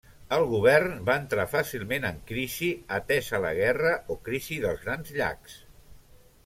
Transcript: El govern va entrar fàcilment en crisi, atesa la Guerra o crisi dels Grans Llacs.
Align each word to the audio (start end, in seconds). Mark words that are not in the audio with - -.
El 0.35 0.43
govern 0.51 0.95
va 1.09 1.17
entrar 1.23 1.45
fàcilment 1.51 2.07
en 2.09 2.17
crisi, 2.31 2.71
atesa 2.99 3.43
la 3.45 3.53
Guerra 3.61 3.93
o 4.15 4.19
crisi 4.29 4.61
dels 4.67 4.85
Grans 4.89 5.15
Llacs. 5.21 5.63